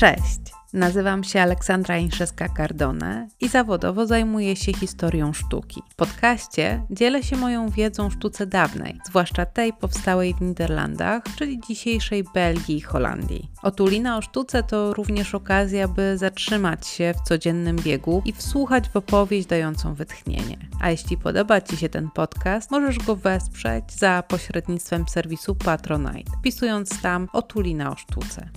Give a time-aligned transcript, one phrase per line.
[0.00, 0.40] Cześć!
[0.72, 5.82] Nazywam się Aleksandra Inszewska-Cardone i zawodowo zajmuję się historią sztuki.
[5.90, 11.60] W podcaście dzielę się moją wiedzą o sztuce dawnej, zwłaszcza tej powstałej w Niderlandach, czyli
[11.68, 13.50] dzisiejszej Belgii i Holandii.
[13.62, 18.96] Otulina o sztuce to również okazja, by zatrzymać się w codziennym biegu i wsłuchać w
[18.96, 20.58] opowieść dającą wytchnienie.
[20.80, 27.02] A jeśli podoba Ci się ten podcast, możesz go wesprzeć za pośrednictwem serwisu Patronite, wpisując
[27.02, 28.50] tam Otulina o sztuce.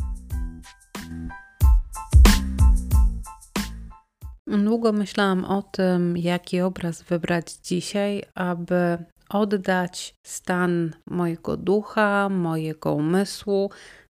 [4.48, 8.98] Długo myślałam o tym, jaki obraz wybrać dzisiaj, aby
[9.30, 13.70] oddać stan mojego ducha, mojego umysłu,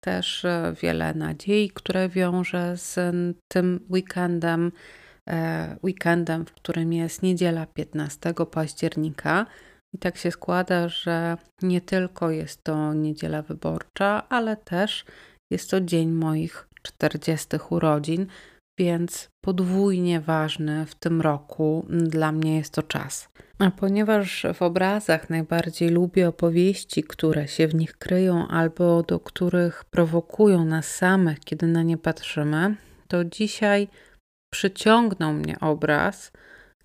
[0.03, 3.16] też e, wiele nadziei, które wiąże z
[3.48, 4.72] tym weekendem,
[5.30, 9.45] e, weekendem, w którym jest niedziela 15 października.
[9.94, 15.06] I tak się składa, że nie tylko jest to niedziela wyborcza, ale też
[15.52, 18.28] jest to dzień moich 40 urodzin
[18.78, 23.30] więc podwójnie ważny w tym roku dla mnie jest to czas.
[23.59, 29.86] A ponieważ w obrazach najbardziej lubię opowieści, które się w nich kryją albo do których
[29.86, 32.75] prowokują nas samych, kiedy na nie patrzymy,
[33.08, 33.88] to dzisiaj
[34.53, 36.31] przyciągnął mnie obraz,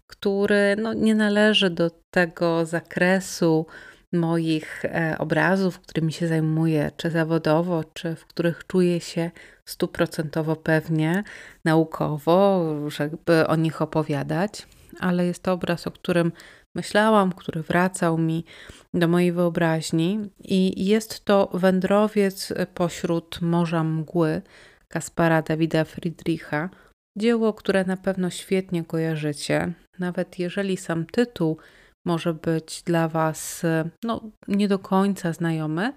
[0.07, 3.67] który no, nie należy do tego zakresu
[4.13, 9.31] moich e, obrazów, którymi się zajmuję, czy zawodowo, czy w których czuję się
[9.65, 11.23] stuprocentowo pewnie,
[11.65, 14.67] naukowo, żeby o nich opowiadać,
[15.01, 16.33] ale jest to obraz, o którym
[16.75, 18.45] myślałam, który wracał mi
[18.95, 24.43] do mojej wyobraźni i jest to wędrowiec pośród Morza Mgły
[24.89, 26.71] Kaspara Dawida Friedricha.
[27.19, 31.59] Dzieło, które na pewno świetnie kojarzycie, nawet jeżeli sam tytuł
[32.07, 33.63] może być dla Was
[34.05, 35.93] no, nie do końca znajomy,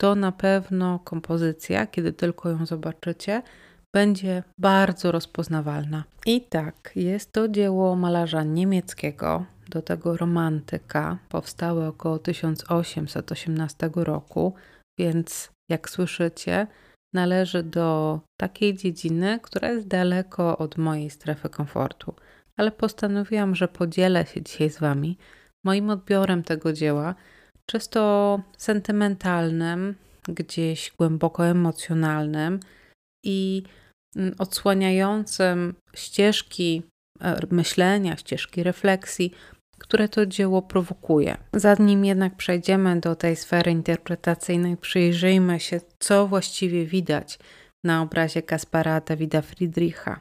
[0.00, 3.42] to na pewno kompozycja, kiedy tylko ją zobaczycie,
[3.94, 6.04] będzie bardzo rozpoznawalna.
[6.26, 14.54] I tak, jest to dzieło malarza niemieckiego, do tego romantyka, powstałe około 1818 roku,
[14.98, 16.66] więc jak słyszycie,
[17.14, 22.14] należy do takiej dziedziny, która jest daleko od mojej strefy komfortu.
[22.56, 25.18] Ale postanowiłam, że podzielę się dzisiaj z Wami
[25.64, 27.14] moim odbiorem tego dzieła,
[27.66, 29.94] czysto sentymentalnym,
[30.28, 32.60] gdzieś głęboko emocjonalnym
[33.24, 33.62] i
[34.16, 36.82] mm, odsłaniającym ścieżki
[37.20, 39.32] e, myślenia, ścieżki refleksji,
[39.78, 41.36] które to dzieło prowokuje.
[41.52, 47.38] Zanim jednak przejdziemy do tej sfery interpretacyjnej, przyjrzyjmy się, co właściwie widać
[47.84, 50.20] na obrazie Kaspara Dawida Friedricha.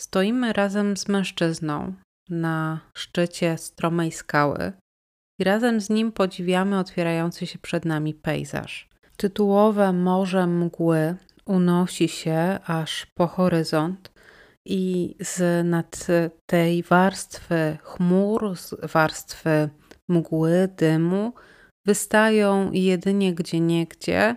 [0.00, 1.94] Stoimy razem z mężczyzną
[2.30, 4.72] na szczycie stromej skały
[5.38, 8.88] i razem z nim podziwiamy otwierający się przed nami pejzaż.
[9.16, 14.12] Tytułowe morze mgły unosi się aż po horyzont
[14.66, 16.06] i z nad
[16.46, 19.68] tej warstwy chmur, z warstwy
[20.08, 21.32] mgły, dymu
[21.86, 24.36] wystają jedynie gdzie niegdzie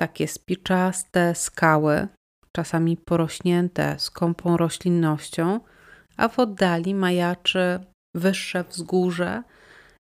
[0.00, 2.08] takie spiczaste skały,
[2.56, 5.60] czasami porośnięte skąpą roślinnością,
[6.18, 7.80] a w oddali majaczy
[8.14, 9.42] wyższe wzgórze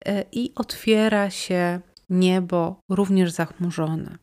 [0.05, 1.79] e, i otwiera się
[2.09, 4.17] niebo również zachmurzone.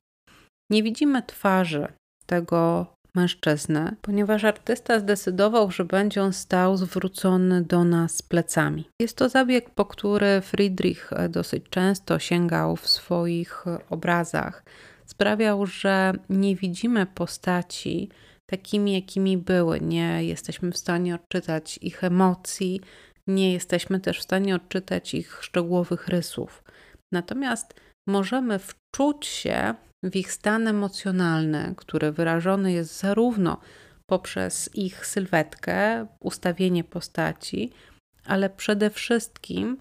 [0.70, 1.88] Nie widzimy twarzy
[2.26, 8.88] tego mężczyzny, ponieważ artysta zdecydował, że będzie on stał zwrócony do nas plecami.
[9.00, 14.64] Jest to zabieg, po który Friedrich dosyć często sięgał w swoich obrazach.
[15.06, 18.08] Sprawiał, że nie widzimy postaci
[18.50, 19.80] takimi, jakimi były.
[19.80, 22.80] Nie jesteśmy w stanie odczytać ich emocji,
[23.26, 26.64] nie jesteśmy też w stanie odczytać ich szczegółowych rysów.
[27.12, 27.74] Natomiast
[28.08, 33.60] możemy wczuć się w ich stan emocjonalny, który wyrażony jest zarówno
[34.06, 37.72] poprzez ich sylwetkę, ustawienie postaci,
[38.24, 39.78] ale przede wszystkim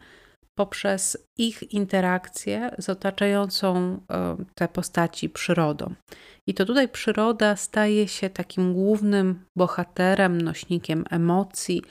[0.57, 5.93] poprzez ich interakcję z otaczającą e, te postaci przyrodą.
[6.47, 11.81] I to tutaj przyroda staje się takim głównym bohaterem, nośnikiem emocji,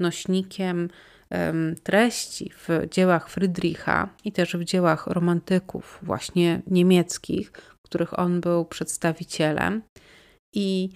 [0.00, 0.88] nośnikiem
[1.82, 7.52] treści w dziełach Friedricha i też w dziełach romantyków, właśnie niemieckich,
[7.82, 9.82] których on był przedstawicielem.
[10.54, 10.90] I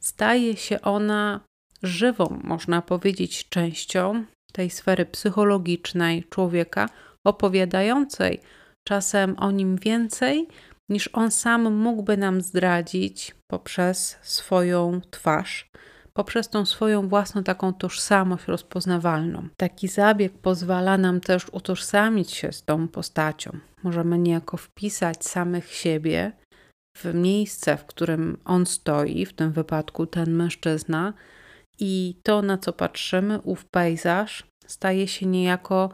[0.00, 1.40] staje się ona
[1.82, 6.88] żywą, można powiedzieć, częścią tej sfery psychologicznej człowieka,
[7.24, 8.40] opowiadającej
[8.88, 10.48] czasem o nim więcej,
[10.88, 15.70] niż on sam mógłby nam zdradzić poprzez swoją twarz,
[16.12, 19.48] poprzez tą swoją własną taką tożsamość rozpoznawalną.
[19.56, 23.58] Taki zabieg pozwala nam też utożsamić się z tą postacią.
[23.82, 26.32] Możemy niejako wpisać samych siebie
[26.96, 31.12] w miejsce, w którym on stoi, w tym wypadku ten mężczyzna,
[31.78, 35.90] i to, na co patrzymy, ów pejzaż, staje się niejako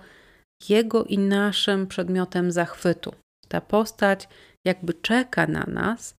[0.68, 3.14] jego i naszym przedmiotem zachwytu.
[3.48, 4.28] Ta postać
[4.66, 6.14] jakby czeka na nas,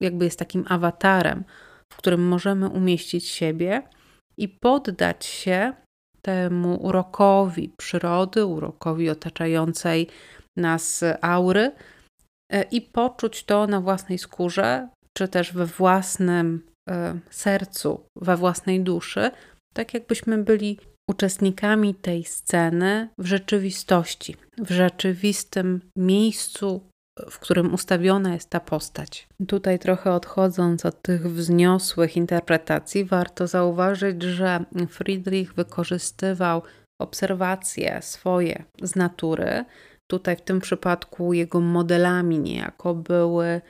[0.00, 1.44] jakby jest takim awatarem,
[1.92, 3.82] w którym możemy umieścić siebie
[4.38, 5.72] i poddać się
[6.22, 10.06] temu urokowi przyrody, urokowi otaczającej
[10.56, 11.72] nas aury
[12.52, 16.67] e, i poczuć to na własnej skórze, czy też we własnym
[17.30, 19.30] sercu, we własnej duszy,
[19.74, 20.78] tak jakbyśmy byli
[21.10, 26.80] uczestnikami tej sceny w rzeczywistości, w rzeczywistym miejscu,
[27.30, 29.28] w którym ustawiona jest ta postać.
[29.48, 36.62] Tutaj trochę odchodząc od tych wzniosłych interpretacji, warto zauważyć, że Friedrich wykorzystywał
[37.00, 39.64] obserwacje swoje z natury.
[40.10, 43.60] Tutaj w tym przypadku jego modelami niejako były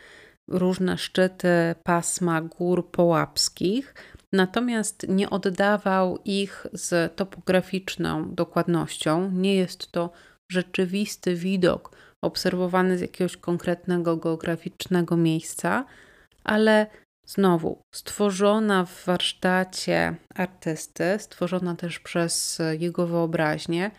[0.49, 3.95] różne szczyty pasma gór połapskich,
[4.33, 9.31] natomiast nie oddawał ich z topograficzną dokładnością.
[9.31, 10.11] Nie jest to
[10.53, 15.85] rzeczywisty widok obserwowany z jakiegoś konkretnego geograficznego miejsca,
[16.45, 16.87] ale
[17.27, 23.91] znowu stworzona w warsztacie artysty, stworzona też przez jego wyobraźnię,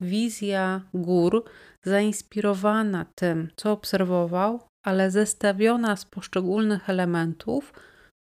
[0.00, 1.44] wizja gór
[1.82, 7.72] zainspirowana tym, co obserwował, ale zestawiona z poszczególnych elementów,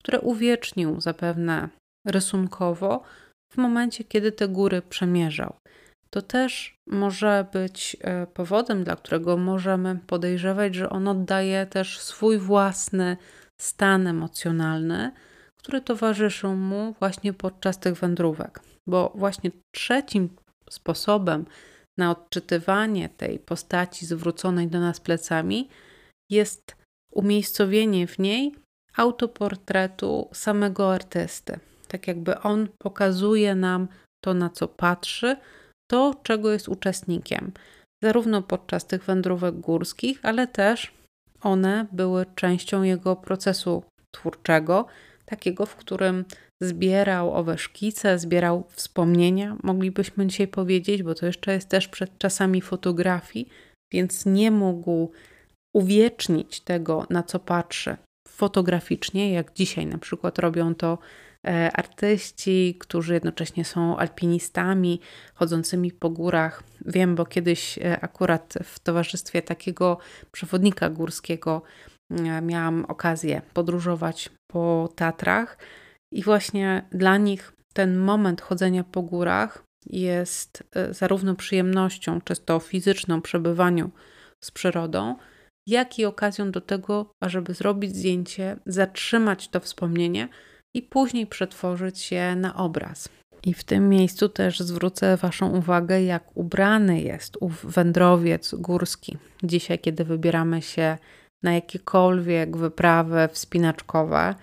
[0.03, 1.69] które uwiecznił zapewne
[2.07, 3.03] rysunkowo
[3.53, 5.55] w momencie, kiedy te góry przemierzał.
[6.09, 12.37] To też może być e, powodem, dla którego możemy podejrzewać, że on oddaje też swój
[12.37, 13.17] własny
[13.61, 15.11] stan emocjonalny,
[15.59, 18.59] który towarzyszył mu właśnie podczas tych wędrówek.
[18.89, 20.29] Bo właśnie trzecim
[20.69, 21.45] sposobem
[21.97, 25.69] na odczytywanie tej postaci zwróconej do nas plecami
[26.31, 26.75] jest
[27.11, 28.55] umiejscowienie w niej
[28.97, 31.59] autoportretu samego artysty.
[31.87, 33.87] Tak jakby on pokazuje nam
[34.23, 35.37] to, na co patrzy,
[35.91, 37.51] to, czego jest uczestnikiem,
[38.03, 40.93] zarówno podczas tych wędrówek górskich, ale też
[41.41, 44.85] one były częścią jego procesu twórczego,
[45.25, 46.25] takiego, w którym
[46.61, 52.61] zbierał owe szkice, zbierał wspomnienia, moglibyśmy dzisiaj powiedzieć, bo to jeszcze jest też przed czasami
[52.61, 53.49] fotografii,
[53.93, 55.11] więc nie mógł
[55.73, 57.97] uwiecznić tego, na co patrzy
[58.27, 60.97] fotograficznie, jak dzisiaj na przykład robią to
[61.47, 64.99] e, artyści, którzy jednocześnie są alpinistami
[65.33, 66.63] chodzącymi po górach.
[66.85, 69.97] Wiem, bo kiedyś e, akurat w towarzystwie takiego
[70.31, 71.61] przewodnika górskiego
[72.09, 75.57] e, miałam okazję podróżować po Tatrach
[76.11, 83.91] i właśnie dla nich ten moment chodzenia po górach jest zarówno przyjemnością, czysto fizyczną przebywaniu
[84.43, 85.15] z przyrodą,
[85.67, 90.27] jak i okazją do tego, ażeby zrobić zdjęcie, zatrzymać to wspomnienie
[90.73, 93.09] i później przetworzyć je na obraz.
[93.43, 99.17] I w tym miejscu też zwrócę Waszą uwagę, jak ubrany jest ów wędrowiec górski.
[99.43, 100.97] Dzisiaj, kiedy wybieramy się
[101.43, 104.35] na jakiekolwiek wyprawy wspinaczkowe,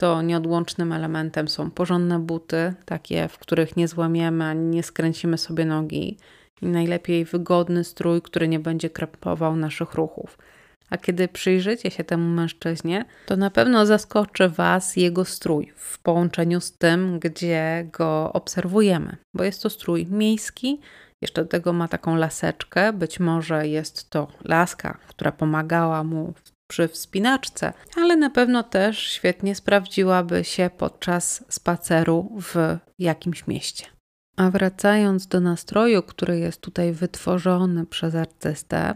[0.00, 5.64] to nieodłącznym elementem są porządne buty, takie, w których nie złamiemy ani nie skręcimy sobie
[5.64, 6.18] nogi,
[6.62, 10.38] i najlepiej wygodny strój, który nie będzie krępował naszych ruchów.
[10.92, 16.60] A kiedy przyjrzycie się temu mężczyźnie, to na pewno zaskoczy Was jego strój w połączeniu
[16.60, 20.80] z tym, gdzie go obserwujemy, bo jest to strój miejski.
[21.20, 26.34] Jeszcze do tego ma taką laseczkę, być może jest to laska, która pomagała mu
[26.70, 33.84] przy wspinaczce, ale na pewno też świetnie sprawdziłaby się podczas spaceru w jakimś mieście.
[34.36, 38.94] A wracając do nastroju, który jest tutaj wytworzony przez artystę,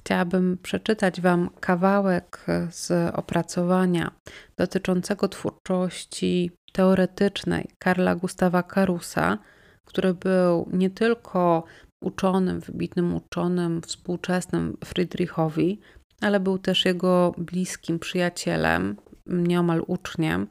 [0.00, 4.10] Chciałabym przeczytać Wam kawałek z opracowania
[4.56, 9.38] dotyczącego twórczości teoretycznej Karla Gustawa Karusa,
[9.84, 11.64] który był nie tylko
[12.02, 15.80] uczonym, wybitnym uczonym, współczesnym Friedrichowi,
[16.20, 20.46] ale był też jego bliskim przyjacielem, nieomal uczniem,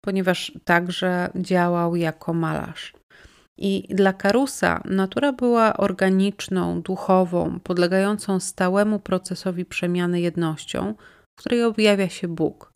[0.00, 2.92] ponieważ także działał jako malarz.
[3.64, 10.94] I dla Karusa natura była organiczną, duchową, podlegającą stałemu procesowi przemiany jednością,
[11.36, 12.72] w której objawia się Bóg.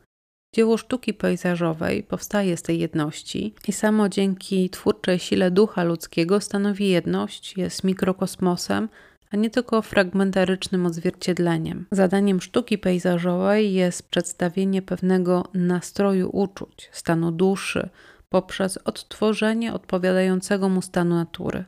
[0.55, 6.89] Dzieło sztuki pejzażowej powstaje z tej jedności i samo dzięki twórczej sile ducha ludzkiego stanowi
[6.89, 8.89] jedność, jest mikrokosmosem,
[9.31, 11.87] a nie tylko fragmentarycznym odzwierciedleniem.
[11.91, 17.89] Zadaniem sztuki pejzażowej jest przedstawienie pewnego nastroju uczuć, stanu duszy,
[18.33, 21.65] poprzez odtworzenie odpowiadającego mu stanu natury.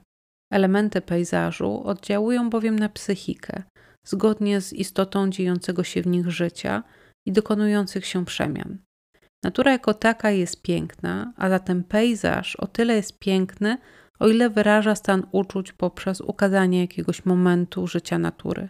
[0.52, 3.62] Elementy pejzażu oddziałują bowiem na psychikę,
[4.06, 6.82] zgodnie z istotą dziejącego się w nich życia
[7.26, 8.78] i dokonujących się przemian.
[9.44, 13.78] Natura jako taka jest piękna, a zatem pejzaż o tyle jest piękny,
[14.18, 18.68] o ile wyraża stan uczuć poprzez ukazanie jakiegoś momentu życia natury.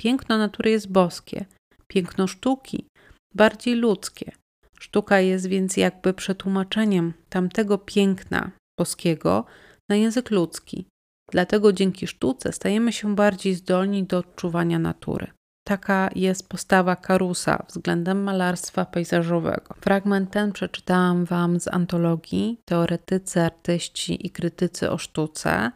[0.00, 1.44] Piękno natury jest boskie,
[1.88, 2.86] piękno sztuki
[3.34, 4.32] bardziej ludzkie.
[4.82, 9.44] Sztuka jest więc jakby przetłumaczeniem tamtego piękna boskiego
[9.88, 10.86] na język ludzki.
[11.32, 15.26] Dlatego dzięki sztuce stajemy się bardziej zdolni do odczuwania natury.
[15.64, 19.74] Taka jest postawa Karusa względem malarstwa pejzażowego.
[19.80, 25.70] Fragment ten przeczytałam Wam z antologii Teoretycy, artyści i krytycy o sztuce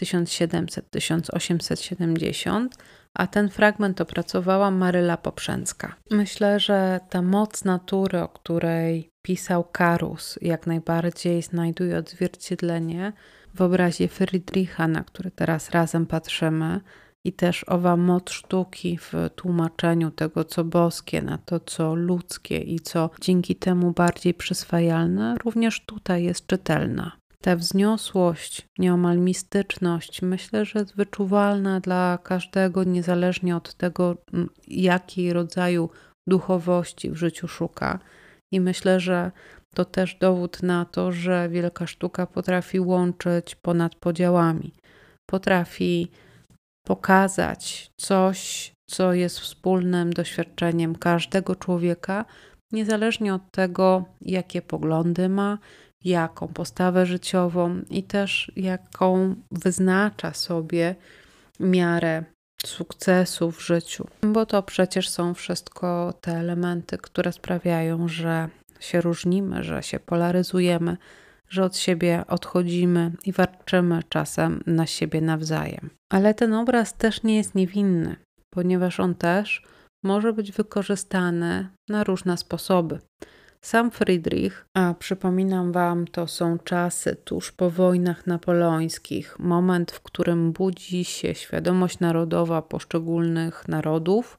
[0.00, 2.68] 1700-1870,
[3.14, 5.94] a ten fragment opracowała Maryla Poprzęcka.
[6.10, 13.12] Myślę, że ta moc natury, o której pisał Karus, jak najbardziej znajduje odzwierciedlenie
[13.54, 16.80] w obrazie Friedricha, na który teraz razem patrzymy,
[17.24, 22.80] i też owa moc sztuki w tłumaczeniu tego, co boskie, na to, co ludzkie i
[22.80, 27.12] co dzięki temu bardziej przyswajalne, również tutaj jest czytelna.
[27.44, 34.16] Ta wzniosłość, nieomal mistyczność, myślę, że jest wyczuwalna dla każdego, niezależnie od tego,
[34.68, 35.90] jakiej rodzaju
[36.28, 37.98] duchowości w życiu szuka.
[38.52, 39.30] I myślę, że
[39.74, 44.72] to też dowód na to, że wielka sztuka potrafi łączyć ponad podziałami,
[45.30, 46.10] potrafi
[46.86, 52.24] pokazać coś, co jest wspólnym doświadczeniem każdego człowieka,
[52.72, 55.58] niezależnie od tego, jakie poglądy ma,
[56.04, 60.94] jaką postawę życiową i też jaką wyznacza sobie
[61.60, 62.24] miarę
[62.66, 64.06] sukcesu w życiu.
[64.22, 68.48] Bo to przecież są wszystko te elementy, które sprawiają, że
[68.80, 70.96] się różnimy, że się polaryzujemy,
[71.48, 75.90] że od siebie odchodzimy i warczymy czasem na siebie nawzajem.
[76.12, 78.16] Ale ten obraz też nie jest niewinny,
[78.50, 79.62] ponieważ on też
[80.04, 82.98] może być wykorzystany na różne sposoby.
[83.64, 90.52] Sam Friedrich, a przypominam Wam, to są czasy tuż po wojnach napoleońskich, moment, w którym
[90.52, 94.38] budzi się świadomość narodowa poszczególnych narodów,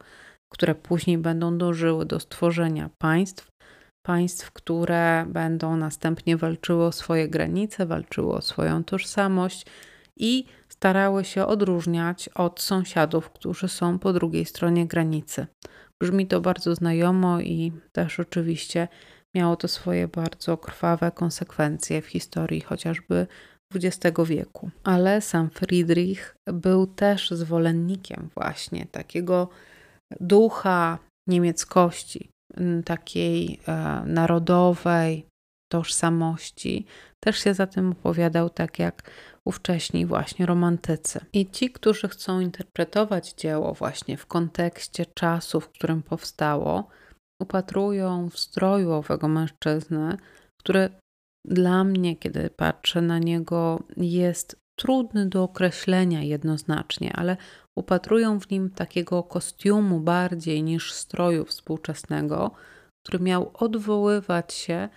[0.54, 3.48] które później będą dążyły do stworzenia państw,
[4.06, 9.66] państw, które będą następnie walczyły o swoje granice, walczyły o swoją tożsamość
[10.18, 15.48] i starały się odróżniać od sąsiadów, którzy są po drugiej stronie granicy.
[16.02, 18.88] Brzmi to bardzo znajomo i też oczywiście
[19.36, 23.28] miało to swoje bardzo krwawe konsekwencje w historii chociażby
[23.76, 24.70] XX wieku.
[24.84, 29.50] Ale sam Friedrich był też zwolennikiem właśnie takiego
[30.20, 32.30] ducha niemieckości,
[32.86, 35.26] takiej e, narodowej
[35.72, 36.86] tożsamości.
[37.24, 39.12] Też się za tym opowiadał, tak jak
[39.46, 41.20] ówcześni właśnie romantycy.
[41.34, 46.88] I ci, którzy chcą interpretować dzieło właśnie w kontekście czasu, w którym powstało,
[47.42, 50.18] upatrują w stroju owego mężczyzny,
[50.60, 50.90] który
[51.46, 57.38] dla mnie, kiedy patrzę na niego, jest trudny do określenia jednoznacznie, ale
[57.78, 62.52] upatrują w nim takiego kostiumu bardziej niż stroju współczesnego,
[63.04, 64.90] który miał odwoływać się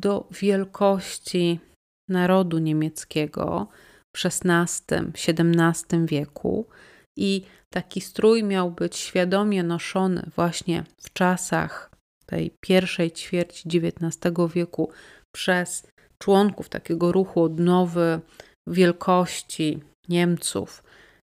[0.00, 1.60] do wielkości
[2.08, 3.68] narodu niemieckiego
[4.16, 6.66] w XVI-XVII wieku
[7.16, 11.90] i taki strój miał być świadomie noszony właśnie w czasach
[12.26, 14.90] tej pierwszej ćwierci XIX wieku
[15.34, 15.86] przez
[16.18, 18.20] członków takiego ruchu odnowy
[18.66, 20.82] wielkości Niemców,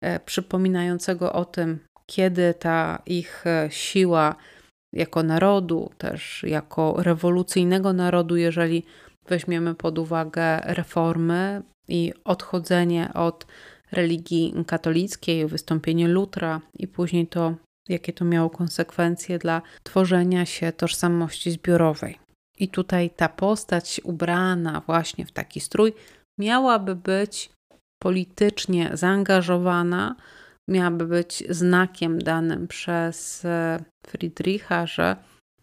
[0.04, 4.36] e, przypominającego o tym, kiedy ta ich e, siła
[4.94, 8.84] jako narodu, też jako rewolucyjnego narodu, jeżeli
[9.27, 13.46] weźmiemy pod uwagę reformy i odchodzenie od
[13.92, 17.56] religii katolickiej, wystąpienie Lutra i później to,
[17.89, 22.20] jakie to miało konsekwencje dla tworzenia się tożsamości zbiorowej.
[22.60, 25.94] I tutaj ta postać ubrana właśnie w taki strój
[26.39, 27.50] miałaby być
[28.04, 30.15] politycznie zaangażowana,
[30.70, 35.15] miałaby być znakiem danym przez e, Friedricha, że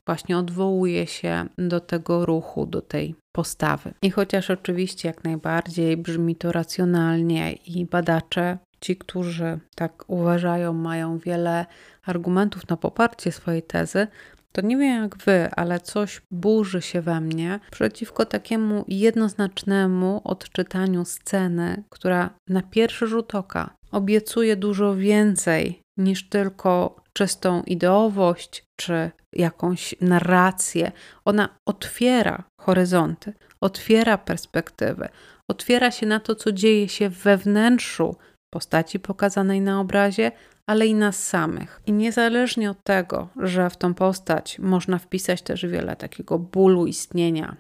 [0.07, 3.95] właśnie odwołuje się do tego ruchu, do tej postawy.
[4.03, 11.19] I chociaż oczywiście jak najbardziej brzmi to racjonalnie i badacze, ci, którzy tak uważają, mają
[11.19, 11.67] wiele
[12.05, 14.07] argumentów na poparcie swojej tezy,
[14.53, 21.05] to nie wiem jak wy, ale coś burzy się we mnie przeciwko takiemu jednoznacznemu odczytaniu
[21.05, 29.95] sceny, która na pierwszy rzut oka obiecuje dużo więcej niż tylko czystą ideowość czy jakąś
[30.01, 30.93] narrację.
[31.25, 35.09] Ona otwiera horyzonty, otwiera perspektywy,
[35.51, 38.17] otwiera się na to, co dzieje się we wnętrzu
[38.55, 40.33] postaci pokazanej na obrazie,
[40.67, 41.81] ale i nas samych.
[41.87, 47.57] I niezależnie od tego, że w tą postać można wpisać też wiele takiego bólu istnienia,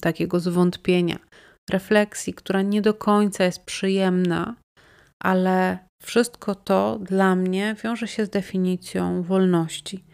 [0.00, 1.18] takiego zwątpienia,
[1.70, 4.56] refleksji, która nie do końca jest przyjemna,
[5.22, 10.04] ale wszystko to dla mnie wiąże się z definicją wolności,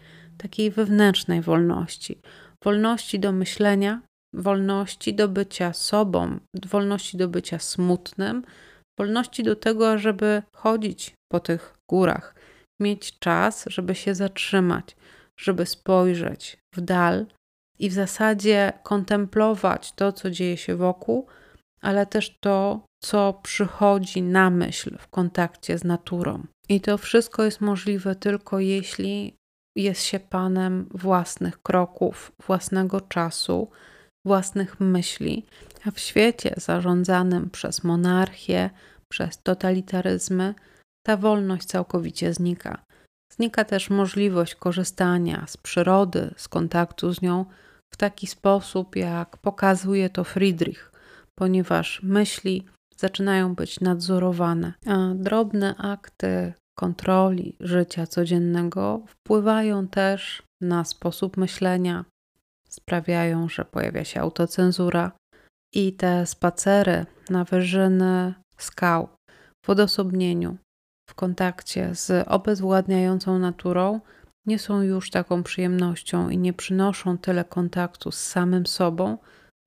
[0.41, 2.21] takiej wewnętrznej wolności.
[2.63, 4.01] Wolności do myślenia,
[4.33, 8.43] wolności do bycia sobą, wolności do bycia smutnym,
[8.99, 12.35] wolności do tego, żeby chodzić po tych górach,
[12.79, 14.95] mieć czas, żeby się zatrzymać,
[15.39, 17.25] żeby spojrzeć w dal
[17.79, 21.27] i w zasadzie kontemplować to, co dzieje się wokół,
[21.81, 26.43] ale też to, co przychodzi na myśl w kontakcie z naturą.
[26.69, 29.38] I to wszystko jest możliwe tylko jeśli
[29.83, 33.67] jest się panem własnych kroków, własnego czasu,
[34.25, 35.45] własnych myśli,
[35.85, 38.69] a w świecie zarządzanym przez monarchię,
[39.09, 40.53] przez totalitaryzmy,
[41.05, 42.85] ta wolność całkowicie znika.
[43.31, 47.45] Znika też możliwość korzystania z przyrody, z kontaktu z nią
[47.93, 50.91] w taki sposób, jak pokazuje to Friedrich,
[51.35, 52.65] ponieważ myśli
[52.97, 62.05] zaczynają być nadzorowane, a drobne akty kontroli życia codziennego wpływają też na sposób myślenia,
[62.69, 65.11] sprawiają, że pojawia się autocenzura
[65.73, 69.09] i te spacery na wyżyny skał
[69.65, 70.57] w odosobnieniu,
[71.09, 74.01] w kontakcie z obezwładniającą naturą
[74.45, 79.17] nie są już taką przyjemnością i nie przynoszą tyle kontaktu z samym sobą,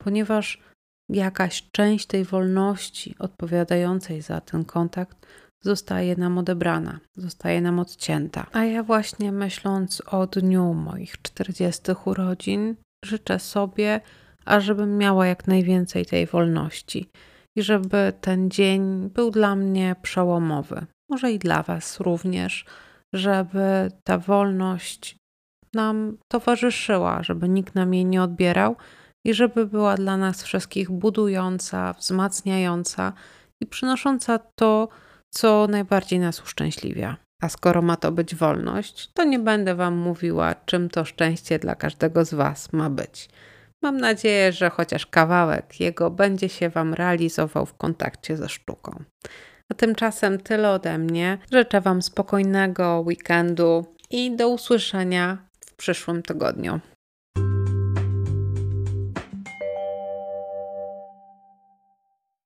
[0.03, 0.63] ponieważ
[1.09, 5.27] jakaś część tej wolności odpowiadającej za ten kontakt
[5.63, 8.47] zostaje nam odebrana, zostaje nam odcięta.
[8.53, 14.01] A ja właśnie myśląc o dniu moich 40 urodzin, życzę sobie,
[14.45, 17.09] ażebym miała jak najwięcej tej wolności
[17.57, 22.65] i żeby ten dzień był dla mnie przełomowy, może i dla Was również,
[23.13, 25.17] żeby ta wolność
[25.75, 28.77] nam towarzyszyła, żeby nikt nam jej nie odbierał
[29.25, 33.13] i żeby była dla nas wszystkich budująca, wzmacniająca
[33.61, 34.89] i przynosząca to,
[35.35, 37.17] co najbardziej nas uszczęśliwia.
[37.43, 41.75] A skoro ma to być wolność, to nie będę Wam mówiła, czym to szczęście dla
[41.75, 43.29] każdego z Was ma być.
[43.83, 49.05] Mam nadzieję, że chociaż kawałek jego będzie się Wam realizował w kontakcie ze sztuką.
[49.73, 51.39] A tymczasem tyle ode mnie.
[51.53, 56.81] Życzę Wam spokojnego weekendu i do usłyszenia w przyszłym tygodniu.